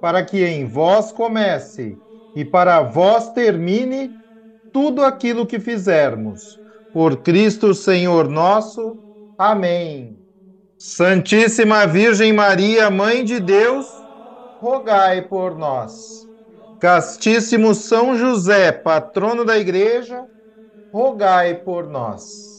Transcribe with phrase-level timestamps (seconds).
[0.00, 1.98] para que em vós comece
[2.34, 4.14] e para vós termine
[4.72, 6.58] tudo aquilo que fizermos.
[6.92, 8.98] Por Cristo Senhor nosso.
[9.36, 10.18] Amém.
[10.78, 13.86] Santíssima Virgem Maria, Mãe de Deus,
[14.60, 16.26] rogai por nós.
[16.78, 20.24] Castíssimo São José, patrono da Igreja,
[20.92, 22.58] rogai por nós.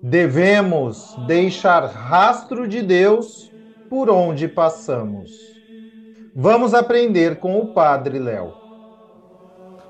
[0.00, 3.52] Devemos deixar rastro de Deus
[3.88, 5.59] por onde passamos.
[6.34, 8.52] Vamos aprender com o Padre Léo.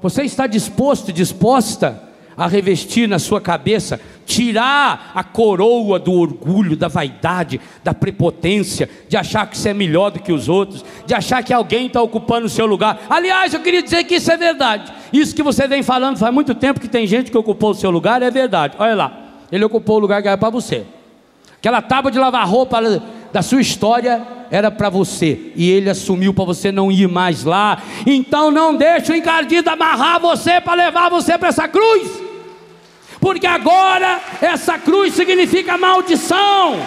[0.01, 2.03] Você está disposto, disposta
[2.35, 9.17] a revestir na sua cabeça, tirar a coroa do orgulho, da vaidade, da prepotência, de
[9.19, 12.47] achar que você é melhor do que os outros, de achar que alguém está ocupando
[12.47, 13.03] o seu lugar.
[13.11, 14.91] Aliás, eu queria dizer que isso é verdade.
[15.13, 17.91] Isso que você vem falando faz muito tempo que tem gente que ocupou o seu
[17.91, 18.75] lugar, é verdade.
[18.79, 19.19] Olha lá,
[19.53, 20.87] ele ocupou o lugar que era para você.
[21.59, 22.81] Aquela tábua de lavar roupa
[23.33, 27.83] da sua história era para você e ele assumiu para você não ir mais lá.
[28.05, 32.11] Então não deixe o encardido amarrar você para levar você para essa cruz.
[33.21, 36.81] Porque agora essa cruz significa maldição.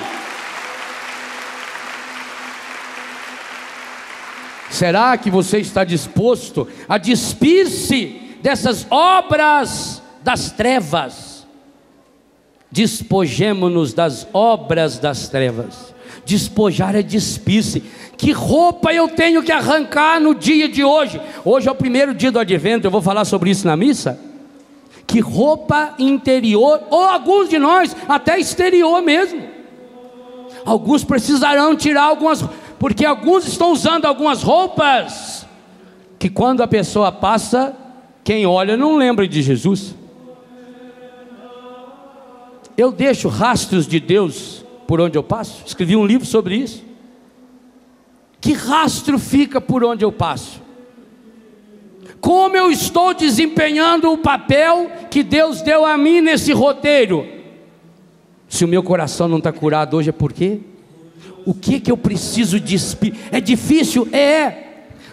[4.69, 11.47] Será que você está disposto a despir-se dessas obras das trevas?
[12.71, 15.92] Despojemo-nos das obras das trevas
[16.25, 17.81] Despojar é despir-se.
[18.17, 21.19] Que roupa eu tenho que arrancar no dia de hoje?
[21.43, 24.19] Hoje é o primeiro dia do advento, eu vou falar sobre isso na missa.
[25.05, 29.43] Que roupa interior, ou alguns de nós, até exterior mesmo.
[30.65, 32.43] Alguns precisarão tirar algumas,
[32.79, 35.45] porque alguns estão usando algumas roupas
[36.17, 37.75] que quando a pessoa passa,
[38.23, 39.93] quem olha não lembra de Jesus.
[42.77, 45.63] Eu deixo rastros de Deus por onde eu passo.
[45.65, 46.83] Escrevi um livro sobre isso.
[48.39, 50.61] Que rastro fica por onde eu passo?
[52.19, 57.27] Como eu estou desempenhando o papel que Deus deu a mim nesse roteiro?
[58.47, 60.59] Se o meu coração não está curado hoje é por quê?
[61.45, 63.13] O que que eu preciso despir?
[63.31, 64.07] É difícil?
[64.11, 64.63] É.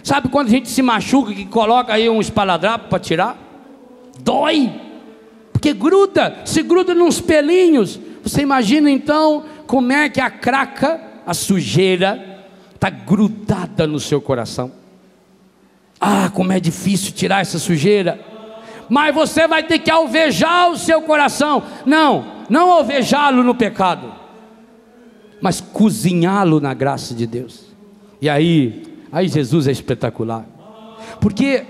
[0.03, 3.37] Sabe quando a gente se machuca que coloca aí um espaladrapo para tirar?
[4.19, 4.71] Dói.
[5.51, 7.99] Porque gruda, se gruda nos pelinhos.
[8.23, 12.43] Você imagina então como é que a craca, a sujeira,
[12.75, 14.69] está grudada no seu coração?
[15.97, 18.19] Ah, como é difícil tirar essa sujeira.
[18.89, 21.63] Mas você vai ter que alvejar o seu coração.
[21.85, 24.11] Não, não alvejá-lo no pecado,
[25.39, 27.67] mas cozinhá-lo na graça de Deus.
[28.21, 30.45] E aí, aí Jesus é espetacular.
[31.21, 31.63] Porque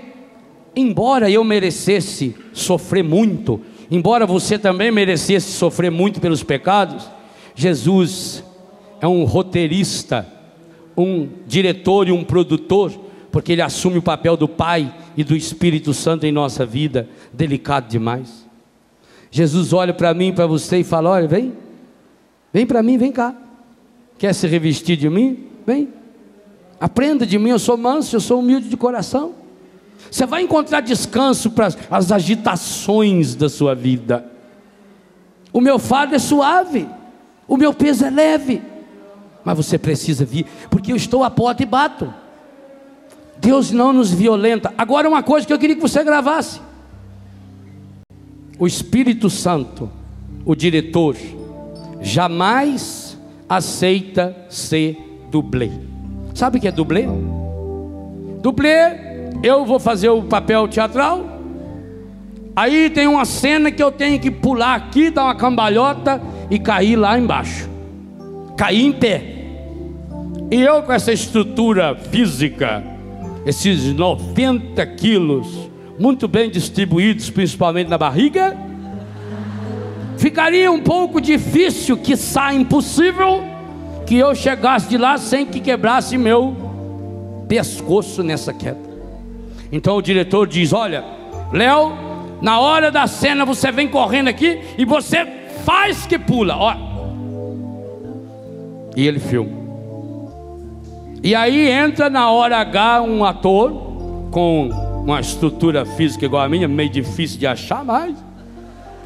[0.74, 7.08] embora eu merecesse sofrer muito, embora você também merecesse sofrer muito pelos pecados,
[7.54, 8.42] Jesus
[9.00, 10.26] é um roteirista,
[10.96, 12.92] um diretor e um produtor,
[13.30, 17.88] porque ele assume o papel do Pai e do Espírito Santo em nossa vida, delicado
[17.88, 18.46] demais.
[19.30, 21.54] Jesus olha para mim, para você e fala: Olha, vem,
[22.52, 23.34] vem para mim, vem cá.
[24.18, 25.46] Quer se revestir de mim?
[25.66, 25.88] Vem,
[26.78, 27.50] aprenda de mim.
[27.50, 29.34] Eu sou manso, eu sou humilde de coração.
[30.10, 34.30] Você vai encontrar descanso para as agitações da sua vida.
[35.52, 36.86] O meu fardo é suave.
[37.46, 38.62] O meu peso é leve.
[39.44, 42.12] Mas você precisa vir, porque eu estou à porta e bato.
[43.38, 44.72] Deus não nos violenta.
[44.78, 46.60] Agora, uma coisa que eu queria que você gravasse:
[48.58, 49.90] o Espírito Santo,
[50.44, 51.16] o diretor,
[52.00, 53.18] jamais
[53.48, 54.96] aceita ser
[55.30, 55.70] dublê.
[56.34, 57.06] Sabe o que é dublê?
[58.40, 61.24] Dublê, eu vou fazer o papel teatral.
[62.54, 66.20] Aí tem uma cena que eu tenho que pular aqui, dar uma cambalhota
[66.52, 67.66] e cair lá embaixo.
[68.58, 69.24] Cair em pé.
[70.50, 72.84] E eu com essa estrutura física,
[73.46, 75.48] esses 90 quilos,
[75.98, 78.54] muito bem distribuídos, principalmente na barriga.
[80.18, 83.42] Ficaria um pouco difícil, quiçá impossível,
[84.06, 86.54] que eu chegasse de lá sem que quebrasse meu
[87.48, 88.92] pescoço nessa queda.
[89.72, 91.02] Então o diretor diz: Olha,
[91.50, 91.92] Léo,
[92.42, 96.56] na hora da cena você vem correndo aqui e você faz que pula.
[96.56, 96.74] Ó.
[98.96, 99.62] E ele filma.
[101.22, 103.72] E aí entra na hora H um ator
[104.30, 104.70] com
[105.04, 108.16] uma estrutura física igual a minha, meio difícil de achar, mas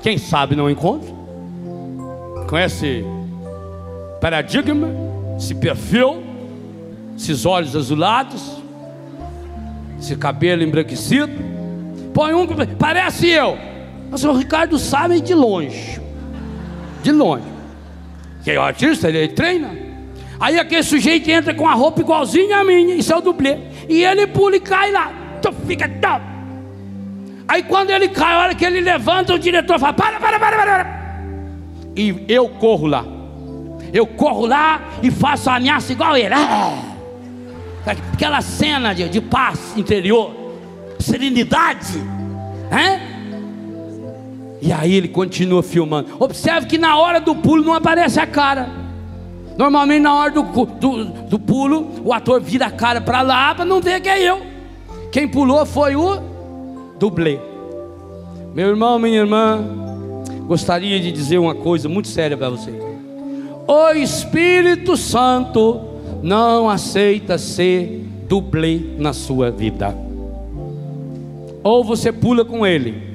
[0.02, 1.14] quem sabe não encontra.
[2.48, 3.04] Com esse
[4.20, 4.88] paradigma,
[5.36, 6.22] esse perfil,
[7.16, 8.62] esses olhos azulados,
[9.98, 11.32] esse cabelo embranquecido.
[12.14, 12.46] Põe um,
[12.78, 13.58] parece eu.
[14.10, 16.00] Mas o Ricardo sabe de longe.
[17.06, 17.44] De longe.
[18.42, 19.70] Que é o artista, ele treina.
[20.40, 23.58] Aí aquele sujeito entra com a roupa igualzinha a minha, isso é o dublê.
[23.88, 25.12] E ele pula e cai lá.
[25.40, 26.24] Tu fica top.
[27.46, 30.56] Aí quando ele cai, a hora que ele levanta, o diretor fala: para, para, para,
[30.56, 30.64] para.
[30.64, 31.22] para.
[31.94, 33.04] E eu corro lá.
[33.92, 36.34] Eu corro lá e faço a ameaça igual ele.
[36.34, 36.82] Ah!
[37.86, 40.34] Aquela cena de, de paz interior,
[40.98, 41.98] serenidade.
[42.72, 43.15] Hein?
[44.60, 46.08] E aí ele continua filmando.
[46.18, 48.68] Observe que na hora do pulo não aparece a cara.
[49.56, 53.64] Normalmente na hora do, do, do pulo, o ator vira a cara para lá para
[53.64, 54.42] não ver que é eu.
[55.10, 56.20] Quem pulou foi o
[56.98, 57.38] dublê.
[58.54, 59.62] Meu irmão, minha irmã,
[60.46, 62.72] gostaria de dizer uma coisa muito séria para você.
[63.66, 65.80] O Espírito Santo
[66.22, 69.96] não aceita ser dublê na sua vida.
[71.62, 73.05] Ou você pula com ele,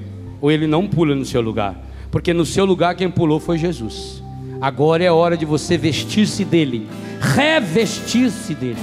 [0.42, 1.76] ou ele não pula no seu lugar.
[2.10, 4.22] Porque no seu lugar quem pulou foi Jesus.
[4.60, 6.88] Agora é hora de você vestir-se dele,
[7.20, 8.78] revestir-se dele.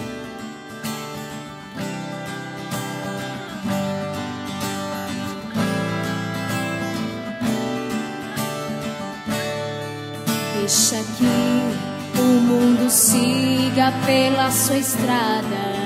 [10.58, 15.78] Deixa que o mundo siga pela sua estrada.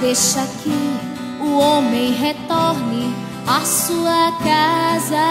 [0.00, 0.70] Deixa que
[1.42, 5.26] o homem retorne à sua casa.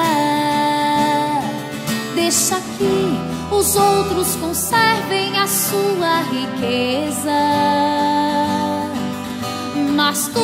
[2.15, 3.18] Deixa que
[3.51, 7.31] os outros conservem a sua riqueza.
[9.95, 10.39] Mas tu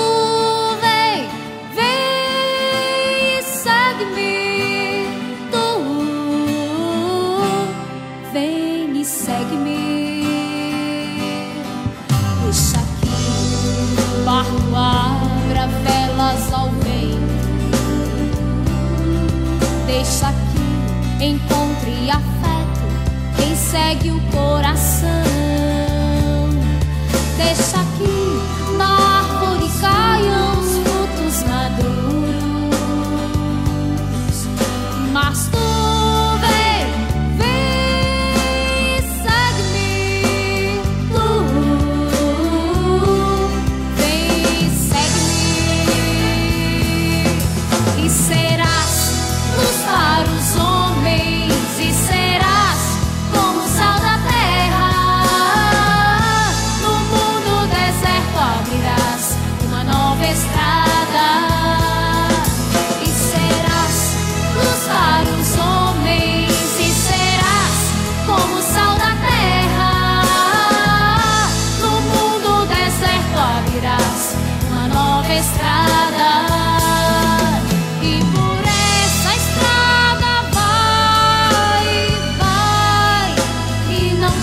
[0.82, 1.28] vem,
[1.74, 5.08] vem e segue-me.
[5.52, 5.66] Tu
[8.32, 10.26] vem e segue-me.
[12.44, 13.08] Deixa que
[14.02, 16.79] o barco abra velas ao
[19.92, 20.32] Deixa
[21.18, 22.86] que encontre afeto
[23.36, 25.10] quem segue o coração.
[27.36, 28.29] Deixa que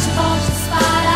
[0.05, 1.16] de voltas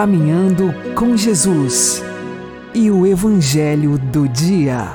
[0.00, 2.02] Caminhando com Jesus
[2.72, 4.86] e o Evangelho do Dia.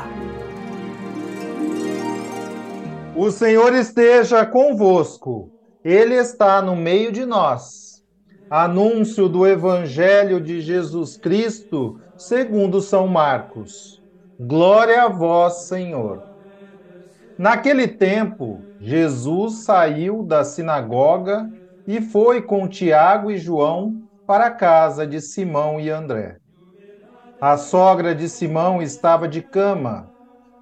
[3.16, 5.52] O Senhor esteja convosco,
[5.84, 8.04] Ele está no meio de nós.
[8.50, 14.02] Anúncio do Evangelho de Jesus Cristo, segundo São Marcos.
[14.40, 16.24] Glória a vós, Senhor.
[17.38, 21.48] Naquele tempo, Jesus saiu da sinagoga
[21.86, 26.38] e foi com Tiago e João para a casa de Simão e André.
[27.40, 30.12] A sogra de Simão estava de cama,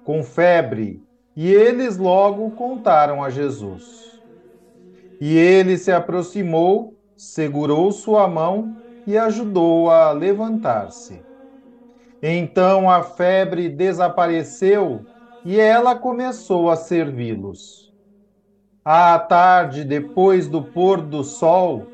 [0.04, 1.02] com febre,
[1.34, 4.20] e eles logo contaram a Jesus.
[5.20, 11.24] E ele se aproximou, segurou sua mão e ajudou-a a levantar-se.
[12.22, 15.06] Então a febre desapareceu
[15.44, 17.92] e ela começou a servi-los.
[18.84, 21.93] À tarde, depois do pôr do sol,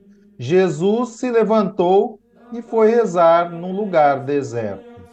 [0.43, 2.19] Jesus se levantou
[2.51, 5.07] e foi rezar num lugar deserto.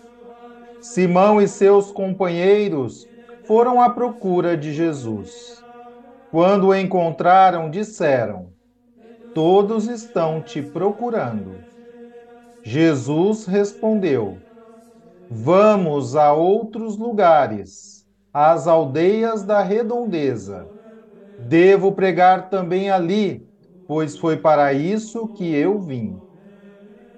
[0.81, 3.07] Simão e seus companheiros
[3.43, 5.67] foram à procura de Jesus.
[6.31, 8.55] Quando o encontraram, disseram:
[9.35, 11.63] Todos estão te procurando.
[12.63, 14.43] Jesus respondeu:
[15.29, 20.73] Vamos a outros lugares, às aldeias da redondeza.
[21.37, 23.48] Devo pregar também ali
[23.89, 26.23] pois foi para isso que eu vim.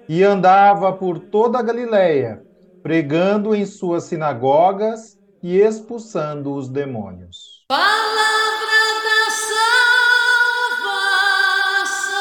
[0.07, 2.41] E andava por toda a Galiléia,
[2.81, 7.65] pregando em suas sinagogas e expulsando os demônios.
[7.67, 9.29] Palavra da
[11.81, 12.17] salvação.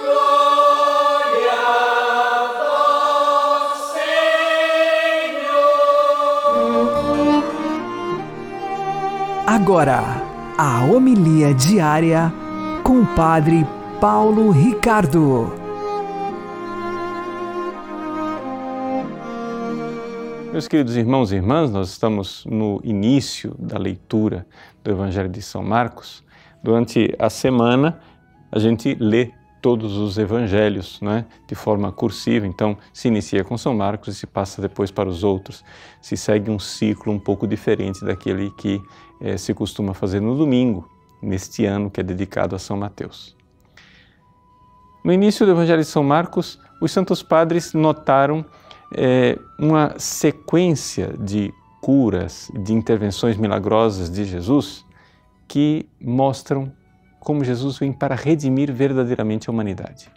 [0.00, 2.48] Glória a
[3.62, 5.44] vós, Senhor.
[9.46, 10.19] Agora,
[10.62, 12.30] a homilia diária
[12.84, 13.66] com o Padre
[13.98, 15.50] Paulo Ricardo.
[20.52, 24.46] Meus queridos irmãos e irmãs, nós estamos no início da leitura
[24.84, 26.22] do Evangelho de São Marcos.
[26.62, 27.98] Durante a semana,
[28.52, 33.74] a gente lê todos os evangelhos né, de forma cursiva, então se inicia com São
[33.74, 35.64] Marcos e se passa depois para os outros.
[36.00, 38.80] Se segue um ciclo um pouco diferente daquele que
[39.20, 40.88] eh, se costuma fazer no domingo,
[41.22, 43.36] neste ano que é dedicado a São Mateus.
[45.04, 48.44] No início do Evangelho de São Marcos, os Santos Padres notaram
[48.94, 54.84] é, uma sequência de curas, de intervenções milagrosas de Jesus
[55.48, 56.72] que mostram
[57.20, 60.10] como Jesus vem para redimir verdadeiramente a humanidade.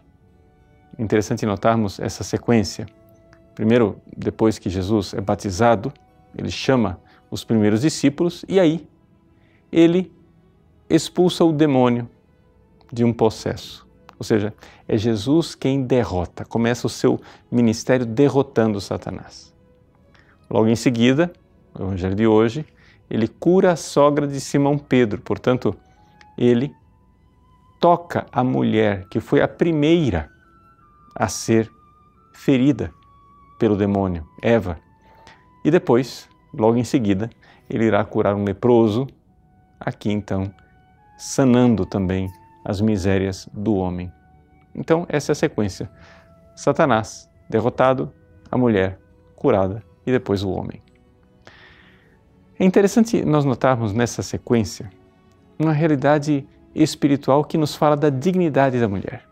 [0.97, 2.87] Interessante notarmos essa sequência.
[3.53, 5.93] Primeiro, depois que Jesus é batizado,
[6.35, 8.87] ele chama os primeiros discípulos e aí
[9.71, 10.11] ele
[10.89, 12.09] expulsa o demônio
[12.91, 13.85] de um possesso.
[14.17, 14.53] Ou seja,
[14.87, 17.19] é Jesus quem derrota, começa o seu
[17.51, 19.53] ministério derrotando Satanás.
[20.49, 21.33] Logo em seguida,
[21.77, 22.65] no Evangelho de hoje,
[23.09, 25.75] ele cura a sogra de Simão Pedro, portanto,
[26.37, 26.73] ele
[27.83, 30.31] toca a mulher que foi a primeira
[31.13, 31.69] a ser
[32.31, 32.93] ferida
[33.59, 34.77] pelo demônio, Eva.
[35.65, 37.29] E depois, logo em seguida,
[37.69, 39.05] ele irá curar um leproso.
[39.77, 40.49] Aqui então
[41.17, 42.31] sanando também
[42.63, 44.09] as misérias do homem.
[44.73, 45.91] Então, essa é a sequência:
[46.55, 48.13] Satanás derrotado,
[48.49, 48.97] a mulher
[49.35, 50.81] curada e depois o homem.
[52.57, 54.89] É interessante nós notarmos nessa sequência
[55.59, 59.23] uma realidade espiritual que nos fala da dignidade da mulher.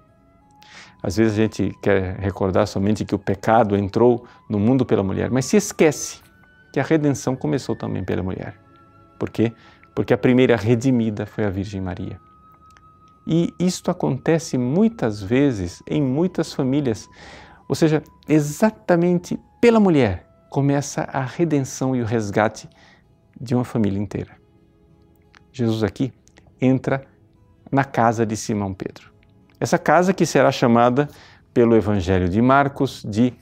[1.04, 5.32] Às vezes a gente quer recordar somente que o pecado entrou no mundo pela mulher,
[5.32, 6.20] mas se esquece
[6.72, 8.56] que a redenção começou também pela mulher.
[9.18, 9.54] Por quê?
[9.96, 12.20] porque a primeira redimida foi a Virgem Maria.
[13.28, 17.08] E isto acontece muitas vezes em muitas famílias,
[17.68, 22.68] ou seja, exatamente pela mulher começa a redenção e o resgate
[23.40, 24.36] de uma família inteira.
[25.52, 26.12] Jesus aqui
[26.60, 27.06] entra
[27.72, 29.12] na casa de Simão Pedro.
[29.60, 31.08] Essa casa que será chamada
[31.54, 33.34] pelo Evangelho de Marcos de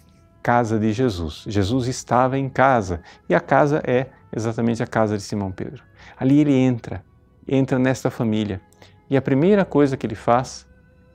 [0.43, 1.43] casa de Jesus.
[1.48, 5.83] Jesus estava em casa e a casa é exatamente a casa de Simão Pedro.
[6.17, 7.03] Ali ele entra,
[7.48, 8.62] entra nesta família
[9.09, 10.67] e a primeira coisa que ele faz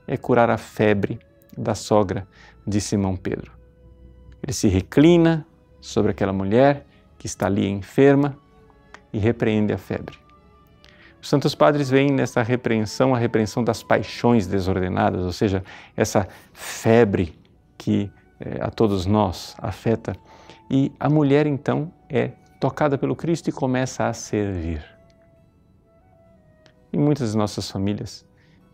[0.07, 1.19] é curar a febre
[1.57, 2.27] da sogra,
[2.67, 3.51] de Simão Pedro.
[4.41, 5.45] Ele se reclina
[5.79, 6.85] sobre aquela mulher
[7.17, 8.37] que está ali enferma
[9.13, 10.24] e repreende a febre.
[11.25, 15.63] Os Santos Padres veem nessa repreensão a repreensão das paixões desordenadas, ou seja,
[15.97, 17.35] essa febre
[17.79, 20.15] que é, a todos nós afeta.
[20.69, 22.27] E a mulher então é
[22.59, 24.85] tocada pelo Cristo e começa a servir.
[26.93, 28.23] Em muitas de nossas famílias,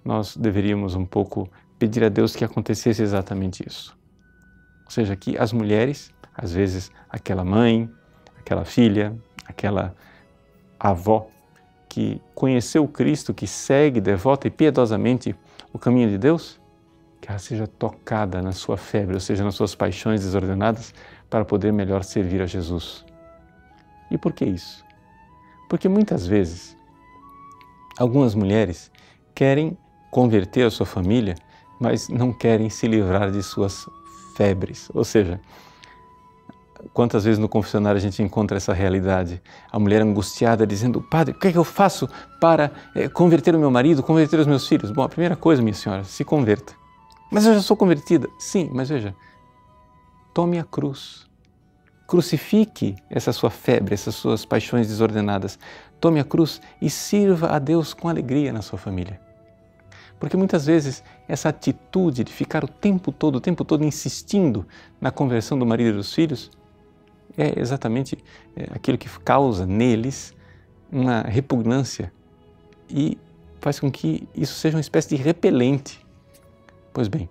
[0.04, 3.98] nós deveríamos um pouco pedir a Deus que acontecesse exatamente isso.
[4.84, 7.90] Ou seja, que as mulheres, às vezes aquela mãe,
[8.38, 9.16] aquela filha,
[9.48, 9.96] aquela
[10.78, 11.30] avó
[11.92, 15.36] que conheceu Cristo, que segue devota e piedosamente
[15.74, 16.58] o caminho de Deus,
[17.20, 20.94] que ela seja tocada na sua febre, ou seja, nas suas paixões desordenadas,
[21.30, 23.04] para poder melhor servir a Jesus.
[24.10, 24.86] E por que isso?
[25.70, 26.78] Porque muitas vezes
[27.98, 28.90] algumas mulheres
[29.36, 29.78] querem
[30.10, 31.36] converter a sua família,
[31.78, 33.86] mas não querem se livrar de suas
[34.38, 34.90] febres.
[34.94, 35.42] Ou seja,
[36.94, 39.42] quantas vezes no confessionário a gente encontra essa realidade?
[39.72, 42.08] A mulher angustiada dizendo: Padre, o que é que eu faço
[42.40, 44.92] para é, converter o meu marido, converter os meus filhos?
[44.92, 46.74] Bom, a primeira coisa, minha senhora, se converta.
[47.32, 48.28] Mas eu já sou convertida.
[48.38, 49.16] Sim, mas veja,
[50.34, 51.30] tome a cruz.
[52.08, 55.58] Crucifique essa sua febre, essas suas paixões desordenadas.
[56.00, 59.20] Tome a cruz e sirva a Deus com alegria na sua família.
[60.20, 64.68] Porque muitas vezes essa atitude de ficar o tempo todo, o tempo todo insistindo
[65.00, 66.52] na conversão do marido e dos filhos
[67.38, 68.18] é exatamente
[68.56, 70.36] é, aquilo que causa neles
[70.92, 72.12] uma repugnância
[72.90, 73.18] e
[73.60, 76.06] faz com que isso seja uma espécie de repelente.
[76.94, 77.30] Pois bem,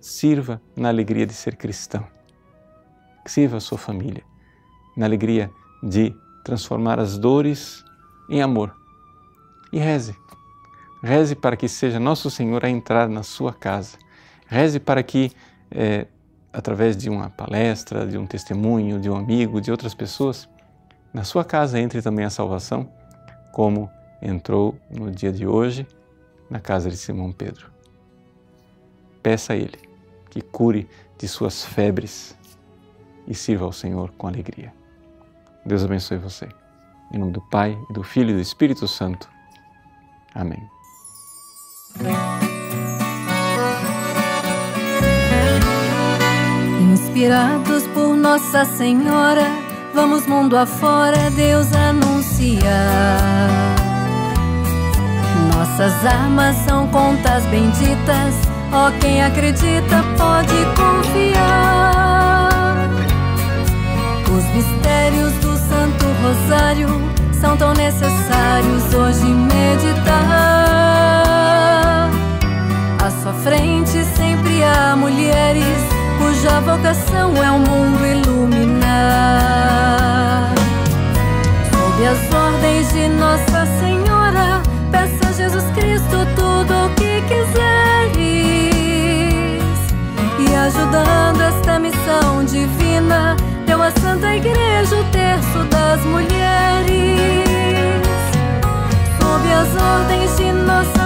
[0.00, 2.04] sirva na alegria de ser cristão.
[3.26, 4.24] Sirva a sua família
[4.98, 5.48] na alegria
[5.80, 6.12] de
[6.44, 7.84] transformar as dores
[8.28, 8.74] em amor.
[9.72, 10.16] E reze
[11.00, 13.96] Reze para que seja Nosso Senhor a entrar na sua casa.
[14.46, 15.30] Reze para que,
[15.70, 16.08] é,
[16.58, 20.48] através de uma palestra, de um testemunho, de um amigo, de outras pessoas,
[21.14, 22.90] na sua casa entre também a salvação,
[23.52, 23.88] como
[24.20, 25.86] entrou no dia de hoje
[26.50, 27.70] na casa de Simão Pedro.
[29.22, 29.78] Peça a Ele
[30.30, 32.36] que cure de suas febres
[33.24, 34.74] e sirva ao Senhor com alegria.
[35.64, 36.48] Deus abençoe você.
[37.12, 39.28] Em nome do Pai, do Filho e do Espírito Santo.
[40.34, 40.60] Amém.
[47.18, 49.50] Inspirados por Nossa Senhora,
[49.92, 52.62] vamos mundo afora Deus anunciar.
[55.52, 58.36] Nossas armas são contas benditas,
[58.72, 62.88] ó quem acredita pode confiar.
[64.30, 66.88] Os mistérios do Santo Rosário
[67.32, 70.12] são tão necessários hoje meditar.
[73.04, 75.97] À sua frente sempre há mulheres
[76.28, 78.84] cuja vocação é o mundo iluminar.
[81.70, 84.62] Sob as ordens de Nossa Senhora,
[84.92, 88.18] peça a Jesus Cristo tudo o que quiseres.
[90.38, 93.34] E ajudando esta missão divina,
[93.66, 97.48] deu a Santa Igreja o terço das mulheres.
[99.18, 100.97] Sob as ordens de Nossa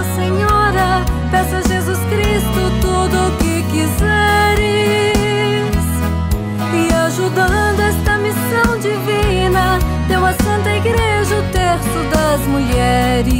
[12.33, 13.33] das mulheres.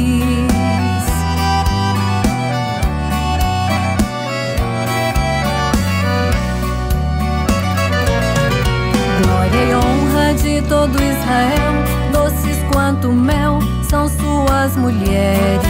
[9.20, 11.74] Glória e honra de todo Israel,
[12.12, 13.58] doces quanto mel,
[13.90, 15.64] são suas mulheres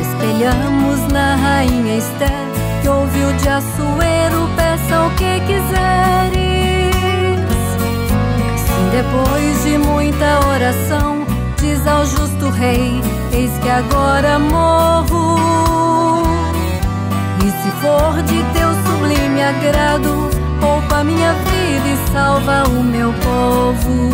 [0.00, 2.30] espelhamos na rainha Esther
[2.82, 6.39] que ouviu de Assuero, peça o que quiseres.
[9.02, 11.24] Depois de muita oração
[11.58, 13.00] diz ao justo rei,
[13.32, 15.38] eis que agora morro.
[17.42, 20.28] E se for de teu sublime agrado,
[20.60, 24.10] poupa minha vida e salva o meu povo.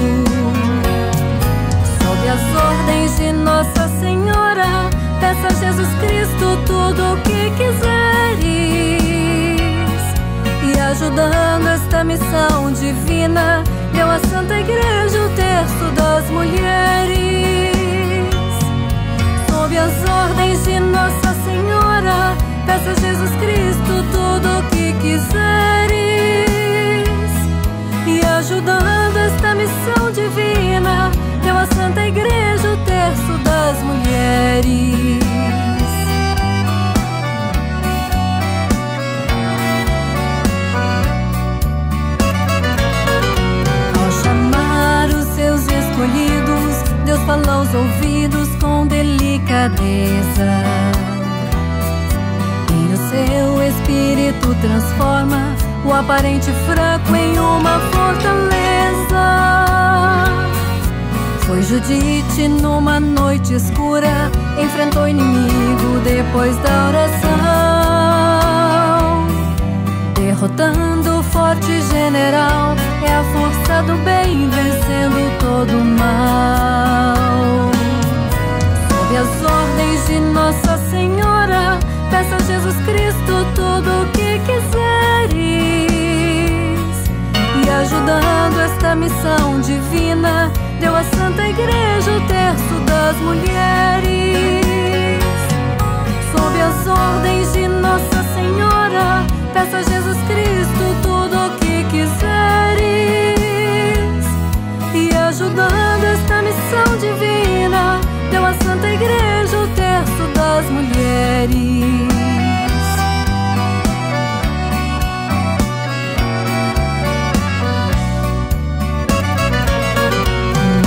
[1.99, 4.89] Sob as ordens de Nossa Senhora
[5.21, 8.47] Peça a Jesus Cristo tudo o que quiseres.
[10.63, 13.46] E ajudando esta missão divina,
[16.31, 17.73] mulheres.
[19.51, 22.37] Sob as ordens de Nossa Senhora,
[22.67, 26.31] peça a Jesus Cristo tudo o que quiseres.
[28.07, 31.11] E ajudando esta missão divina,
[31.43, 35.26] deu a Santa Igreja o terço das mulheres.
[45.97, 50.63] escolhidos, Deus falou aos ouvidos com delicadeza.
[52.71, 58.37] E o seu espírito transforma o aparente fraco em uma fortaleza.
[61.47, 64.31] Foi Judite numa noite escura,
[64.63, 67.27] enfrentou o inimigo depois da oração,
[70.15, 77.71] derrotando forte general, é a força do bem vencendo todo o mal.
[78.89, 81.79] Sob as ordens de Nossa Senhora,
[82.11, 85.37] peça a Jesus Cristo tudo o que quiseres.
[87.63, 94.65] E ajudando esta missão divina, deu à Santa Igreja o terço das mulheres.
[96.33, 100.66] Sob as ordens de Nossa Senhora, peça a Jesus Cristo
[106.67, 108.01] missão divina,
[108.31, 111.57] deu à Santa Igreja o terço das mulheres.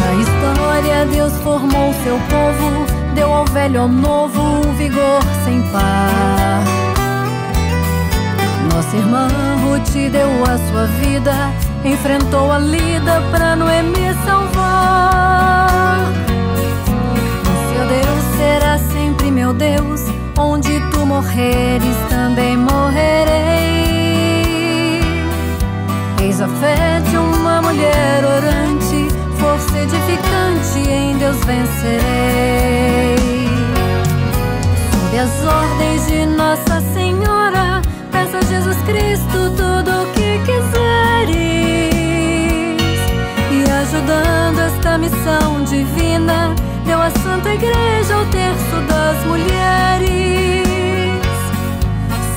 [0.01, 6.61] Na história, Deus formou seu povo, deu ao velho ao novo um vigor sem par.
[8.73, 9.27] Nossa irmã
[9.63, 11.33] Ruth deu a sua vida,
[11.83, 15.99] enfrentou a lida pra Noemi salvar.
[17.71, 20.01] Seu Deus será sempre meu Deus,
[20.37, 23.29] onde tu morreres também morrerei.
[26.21, 32.79] Eis a fé de uma mulher orante, força edificante, em Deus vencerei.
[34.91, 40.98] Sob as ordens de Nossa Senhora, peça a Jesus Cristo tudo o que quiseres.
[45.09, 46.53] Missão divina,
[46.85, 50.67] deu à Santa Igreja o terço das mulheres.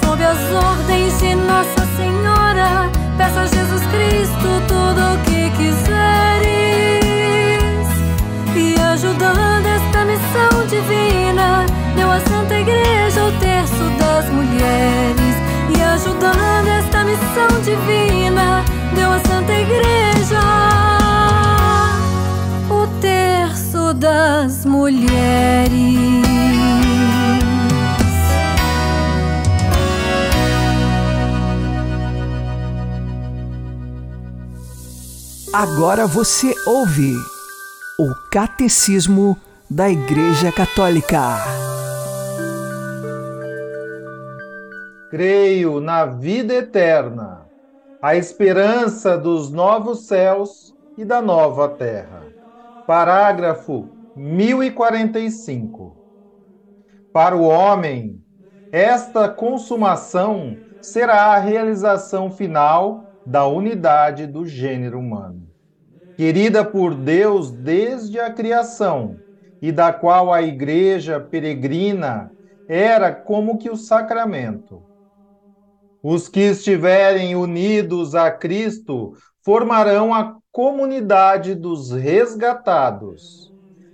[0.02, 5.82] Sob as ordens de Nossa Senhora, peça a Jesus Cristo tudo o que quiseres.
[8.56, 15.37] E ajudando esta missão divina, deu à Santa Igreja o terço das mulheres.
[15.76, 20.02] E ajudando esta missão divina, deu à Santa Igreja
[24.12, 25.72] das mulheres.
[35.55, 37.14] Agora você ouve
[37.98, 39.35] o Catecismo
[39.70, 41.38] da Igreja Católica.
[45.11, 47.46] Creio na vida eterna,
[48.03, 52.25] a esperança dos novos céus e da nova terra.
[52.87, 55.96] Parágrafo 1045.
[57.12, 58.22] Para o homem,
[58.70, 65.46] esta consumação será a realização final da unidade do gênero humano,
[66.16, 69.16] querida por Deus desde a criação
[69.61, 72.33] e da qual a igreja peregrina
[72.66, 74.83] era como que o sacramento.
[76.03, 79.12] Os que estiverem unidos a Cristo
[79.44, 83.52] formarão a comunidade dos resgatados,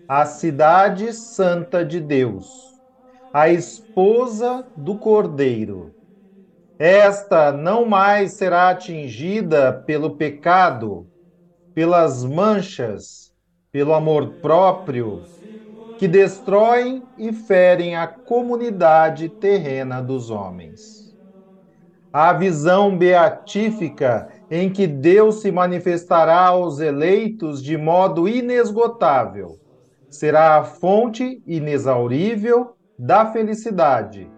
[0.09, 2.81] a cidade santa de Deus,
[3.31, 5.95] a esposa do Cordeiro.
[6.79, 11.07] Esta não mais será atingida pelo pecado,
[11.75, 13.33] pelas manchas,
[13.71, 15.29] pelo amor próprio,
[15.99, 21.15] que destroem e ferem a comunidade terrena dos homens.
[22.13, 29.61] A visão beatífica em que Deus se manifestará aos eleitos de modo inesgotável
[30.19, 34.29] será a fonte inexaurível da felicidade,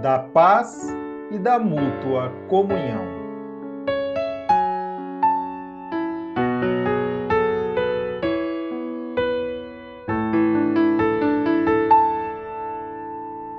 [0.00, 0.88] da paz
[1.30, 3.20] e da mútua comunhão.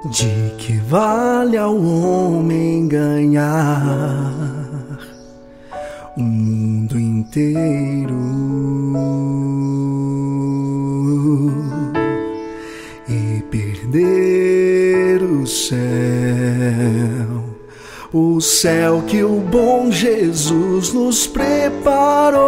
[0.10, 4.34] De que vale ao homem ganhar
[6.18, 8.16] o mundo inteiro
[13.08, 15.78] e perder o céu,
[18.14, 22.42] o céu que o bom Jesus nos preparou,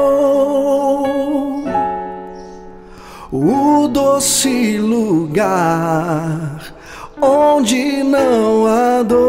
[3.32, 6.74] o doce lugar
[7.22, 9.24] onde não há dor,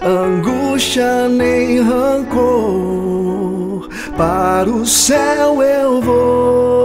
[0.00, 3.04] angústia nem rancor.
[4.16, 6.83] Para o céu eu vou.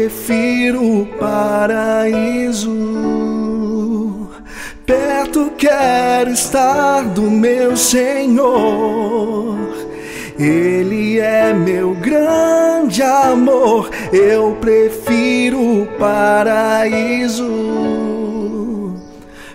[0.00, 2.70] Prefiro o paraíso
[4.86, 9.56] Perto quero estar do meu Senhor.
[10.38, 17.46] Ele é meu grande amor, eu prefiro o paraíso.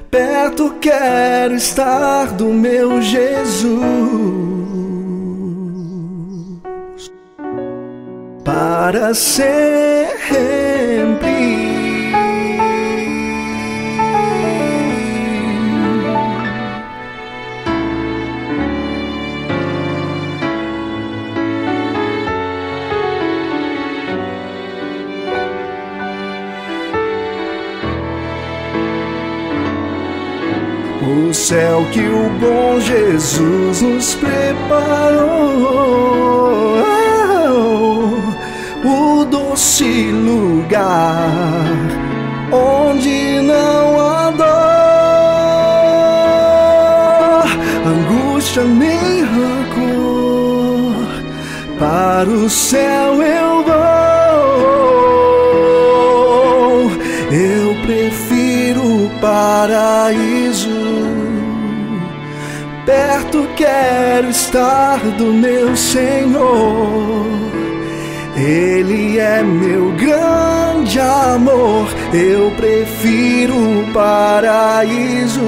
[0.10, 4.55] Perto quero estar do meu Jesus.
[8.46, 9.66] Para sempre.
[31.02, 35.66] O céu que o bom Jesus nos preparou,
[39.56, 41.72] doce lugar
[42.52, 44.46] onde não há dor,
[47.88, 51.06] angústia nem rancor.
[51.80, 53.76] Para o céu eu vou,
[57.32, 60.84] eu prefiro o paraíso
[62.86, 67.35] perto quero estar do meu Senhor.
[68.36, 75.42] Ele é meu grande amor, eu prefiro o paraíso.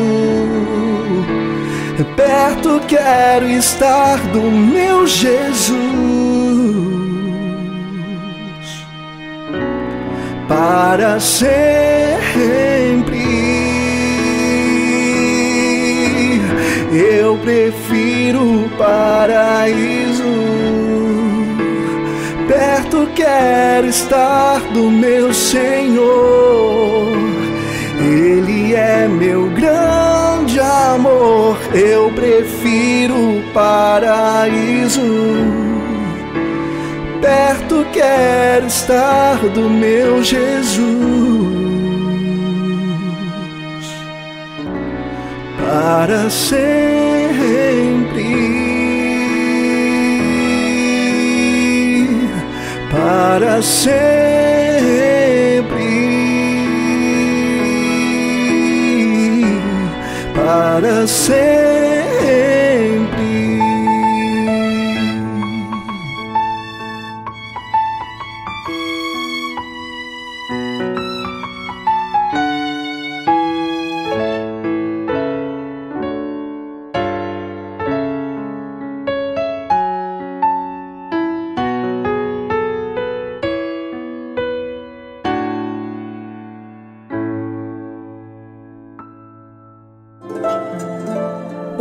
[2.16, 5.78] Perto quero estar do meu Jesus.
[10.48, 11.68] Para sempre.
[16.98, 20.24] eu prefiro o paraíso.
[22.58, 27.14] Perto quero estar do meu Senhor.
[28.00, 31.56] Ele é meu grande amor.
[31.72, 35.02] Eu prefiro o paraíso.
[37.22, 41.58] Perto quero estar do meu Jesus.
[45.68, 46.58] para sempre,
[52.90, 53.98] para sempre,
[60.34, 61.97] para sempre.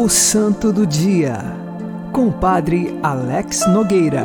[0.06, 1.38] O Santo do Dia,
[2.12, 4.24] com o Padre Alex Nogueira.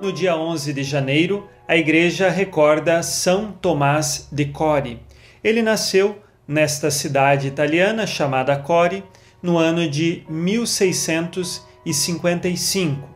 [0.00, 5.02] No dia 11 de janeiro, a igreja recorda São Tomás de Cori.
[5.42, 9.02] Ele nasceu nesta cidade italiana chamada Cori
[9.42, 13.08] no ano de 1655.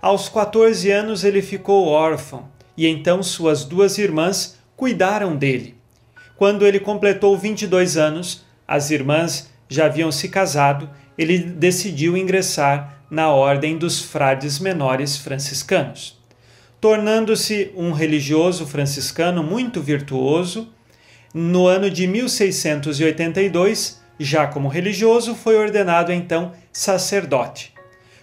[0.00, 5.76] Aos 14 anos ele ficou órfão e então suas duas irmãs cuidaram dele.
[6.38, 13.30] Quando ele completou 22 anos, as irmãs já haviam se casado, ele decidiu ingressar na
[13.30, 16.20] ordem dos frades menores franciscanos.
[16.80, 20.68] Tornando-se um religioso franciscano muito virtuoso,
[21.32, 27.72] no ano de 1682, já como religioso, foi ordenado então sacerdote.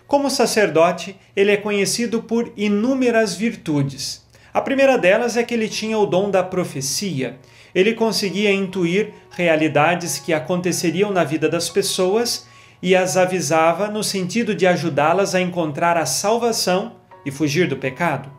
[0.05, 4.25] Como sacerdote, ele é conhecido por inúmeras virtudes.
[4.53, 7.39] A primeira delas é que ele tinha o dom da profecia
[7.73, 12.47] ele conseguia intuir realidades que aconteceriam na vida das pessoas
[12.81, 16.93] e as avisava no sentido de ajudá-las a encontrar a salvação
[17.25, 18.31] e fugir do pecado.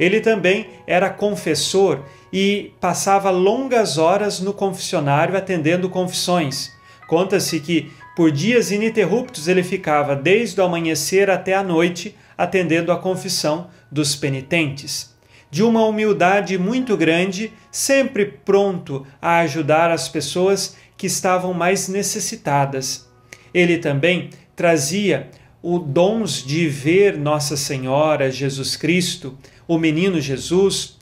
[0.00, 2.00] Ele também era confessor
[2.32, 6.72] e passava longas horas no confessionário atendendo confissões.
[7.06, 12.98] Conta-se que por dias ininterruptos ele ficava desde o amanhecer até a noite atendendo a
[12.98, 15.11] confissão dos penitentes
[15.52, 23.06] de uma humildade muito grande, sempre pronto a ajudar as pessoas que estavam mais necessitadas.
[23.52, 25.28] Ele também trazia
[25.62, 29.36] o dons de ver Nossa Senhora, Jesus Cristo,
[29.68, 30.96] o menino Jesus,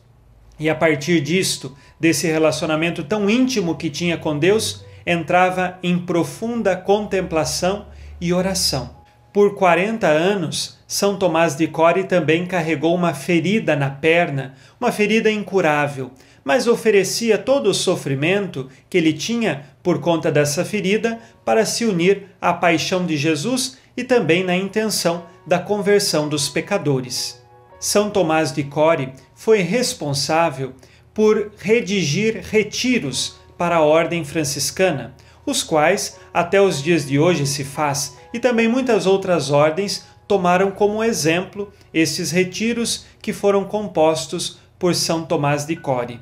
[0.59, 6.75] e a partir disto, desse relacionamento tão íntimo que tinha com Deus, entrava em profunda
[6.75, 7.87] contemplação
[8.21, 9.00] e oração.
[9.33, 15.31] Por 40 anos, São Tomás de Core também carregou uma ferida na perna, uma ferida
[15.31, 16.11] incurável,
[16.43, 22.27] mas oferecia todo o sofrimento que ele tinha por conta dessa ferida para se unir
[22.41, 27.41] à paixão de Jesus e também na intenção da conversão dos pecadores.
[27.79, 30.73] São Tomás de Core foi responsável
[31.15, 35.15] por redigir retiros para a ordem franciscana,
[35.47, 40.71] os quais até os dias de hoje se faz, e também muitas outras ordens tomaram
[40.71, 46.21] como exemplo estes retiros que foram compostos por São Tomás de Core.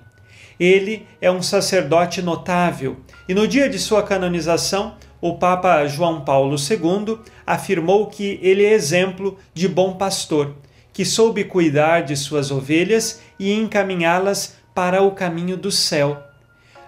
[0.58, 2.96] Ele é um sacerdote notável
[3.28, 8.72] e no dia de sua canonização, o Papa João Paulo II afirmou que ele é
[8.72, 10.54] exemplo de bom pastor,
[10.92, 16.22] que soube cuidar de suas ovelhas e encaminhá-las para o caminho do céu.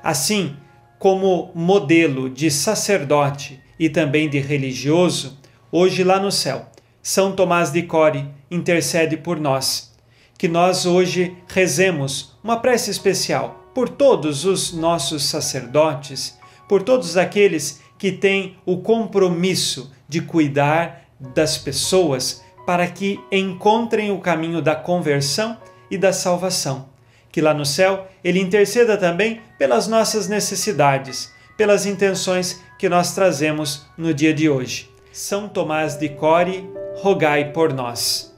[0.02, 0.56] Assim,
[0.98, 5.38] como modelo de sacerdote e também de religioso,
[5.72, 6.68] hoje lá no céu,
[7.02, 9.90] São Tomás de Core intercede por nós.
[10.36, 16.38] Que nós hoje rezemos uma prece especial por todos os nossos sacerdotes,
[16.68, 24.20] por todos aqueles que têm o compromisso de cuidar das pessoas para que encontrem o
[24.20, 25.56] caminho da conversão
[25.90, 26.90] e da salvação.
[27.32, 33.84] Que lá no céu ele interceda também pelas nossas necessidades, pelas intenções que nós trazemos
[33.94, 34.88] no dia de hoje.
[35.12, 36.66] São Tomás de Core,
[36.96, 38.34] rogai por nós.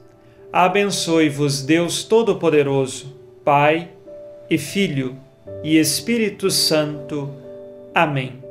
[0.51, 3.91] Abençoe-vos Deus Todo-Poderoso, Pai
[4.49, 5.15] e Filho
[5.63, 7.33] e Espírito Santo.
[7.95, 8.43] Amém.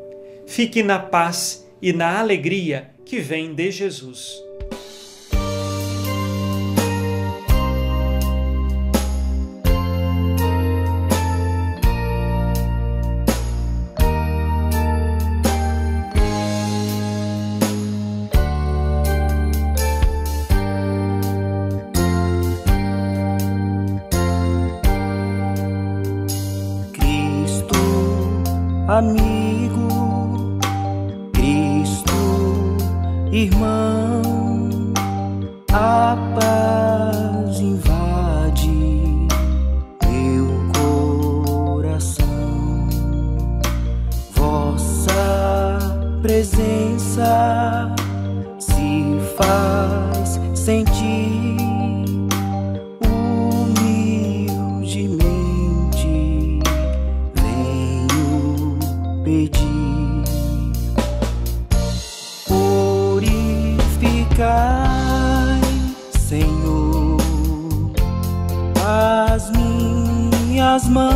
[0.46, 4.41] Fique na paz e na alegria que vem de Jesus.
[29.10, 30.58] Amigo,
[31.32, 32.76] Cristo,
[33.32, 34.22] irmão,
[35.72, 36.81] a paz
[70.82, 71.12] minhas mãos,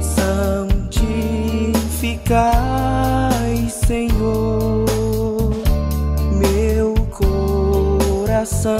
[0.00, 0.88] santificai,
[3.68, 4.84] Senhor,
[6.32, 8.78] meu coração.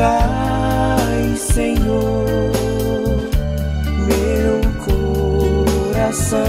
[0.00, 2.26] Santificai, Senhor,
[4.06, 4.60] meu
[5.92, 6.40] coração.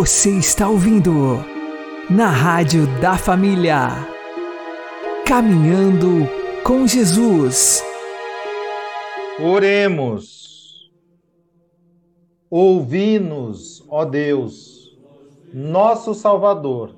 [0.00, 1.44] Você está ouvindo
[2.08, 3.88] na Rádio da Família.
[5.26, 6.26] Caminhando
[6.64, 7.84] com Jesus.
[9.38, 10.90] Oremos.
[12.48, 14.98] Ouvi-nos, ó Deus,
[15.52, 16.96] nosso Salvador,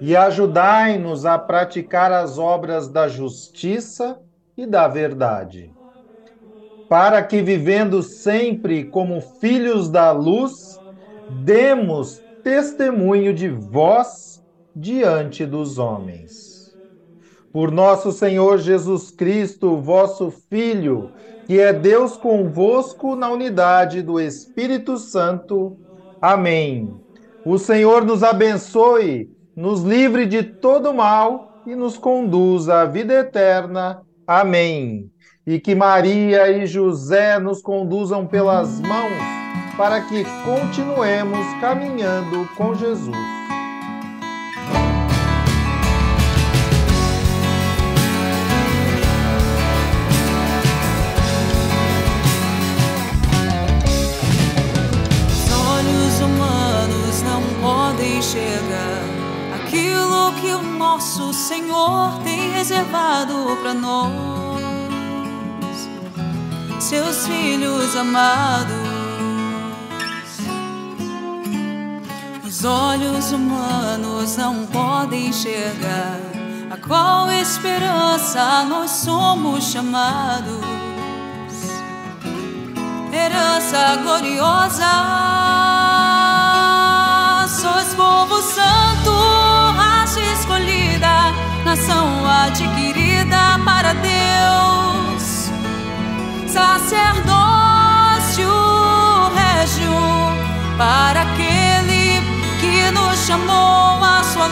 [0.00, 4.22] e ajudai-nos a praticar as obras da justiça
[4.56, 5.74] e da verdade,
[6.88, 10.78] para que, vivendo sempre como filhos da luz,
[11.44, 14.42] demos testemunho de vós
[14.74, 16.74] diante dos homens.
[17.52, 21.10] Por nosso Senhor Jesus Cristo, vosso Filho,
[21.46, 25.76] que é Deus convosco na unidade do Espírito Santo.
[26.22, 26.98] Amém.
[27.44, 34.00] O Senhor nos abençoe, nos livre de todo mal e nos conduza à vida eterna.
[34.26, 35.10] Amém.
[35.46, 39.47] E que Maria e José nos conduzam pelas mãos
[39.78, 43.16] para que continuemos caminhando com Jesus.
[55.78, 59.04] olhos humanos não podem enxergar
[59.54, 64.60] aquilo que o nosso Senhor tem reservado para nós,
[66.80, 68.87] seus filhos amados.
[72.58, 76.18] Os olhos humanos não podem enxergar
[76.68, 80.58] a qual esperança nós somos chamados.
[83.12, 84.90] Herança gloriosa,
[87.46, 89.12] sois povo santo,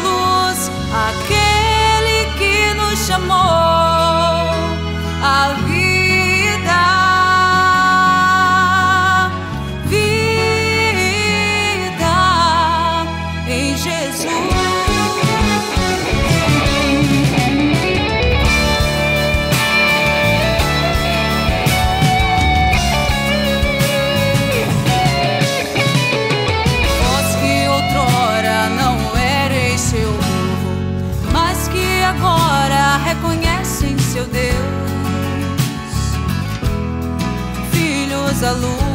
[0.05, 3.86] luz, aquele que nos chamou.
[38.47, 38.86] A luz.